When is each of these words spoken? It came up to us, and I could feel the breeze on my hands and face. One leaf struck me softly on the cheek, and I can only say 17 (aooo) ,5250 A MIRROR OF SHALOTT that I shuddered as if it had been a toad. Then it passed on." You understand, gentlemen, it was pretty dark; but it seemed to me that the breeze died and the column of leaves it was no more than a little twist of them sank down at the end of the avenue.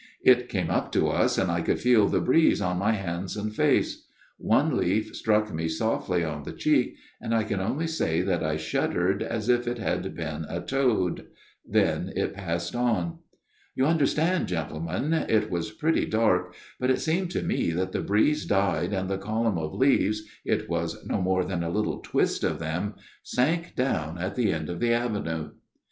It 0.23 0.49
came 0.49 0.71
up 0.71 0.91
to 0.93 1.09
us, 1.09 1.37
and 1.37 1.51
I 1.51 1.61
could 1.61 1.79
feel 1.79 2.07
the 2.07 2.19
breeze 2.21 2.59
on 2.59 2.79
my 2.79 2.93
hands 2.93 3.37
and 3.37 3.55
face. 3.55 4.07
One 4.39 4.75
leaf 4.75 5.15
struck 5.15 5.53
me 5.53 5.67
softly 5.67 6.23
on 6.23 6.41
the 6.41 6.53
cheek, 6.53 6.95
and 7.21 7.35
I 7.35 7.43
can 7.43 7.59
only 7.59 7.85
say 7.85 8.23
17 8.23 8.23
(aooo) 8.23 8.25
,5250 8.25 8.25
A 8.25 8.25
MIRROR 8.25 8.49
OF 8.55 8.59
SHALOTT 8.59 9.19
that 9.19 9.25
I 9.27 9.29
shuddered 9.29 9.37
as 9.37 9.49
if 9.49 9.67
it 9.67 9.77
had 9.77 10.15
been 10.15 10.45
a 10.49 10.59
toad. 10.61 11.25
Then 11.63 12.13
it 12.15 12.33
passed 12.33 12.75
on." 12.75 13.19
You 13.75 13.85
understand, 13.85 14.47
gentlemen, 14.47 15.13
it 15.13 15.51
was 15.51 15.69
pretty 15.69 16.07
dark; 16.07 16.55
but 16.79 16.89
it 16.89 16.99
seemed 16.99 17.29
to 17.29 17.43
me 17.43 17.69
that 17.69 17.91
the 17.91 18.01
breeze 18.01 18.47
died 18.47 18.93
and 18.93 19.07
the 19.07 19.19
column 19.19 19.59
of 19.59 19.75
leaves 19.75 20.23
it 20.43 20.67
was 20.67 21.05
no 21.05 21.21
more 21.21 21.43
than 21.45 21.61
a 21.63 21.69
little 21.69 21.99
twist 21.99 22.43
of 22.43 22.57
them 22.57 22.95
sank 23.21 23.75
down 23.75 24.17
at 24.17 24.33
the 24.33 24.51
end 24.51 24.67
of 24.67 24.79
the 24.79 24.93
avenue. 24.93 25.51